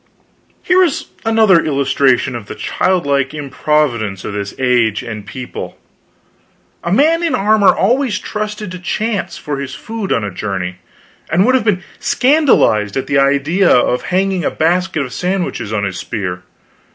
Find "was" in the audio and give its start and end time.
0.79-1.09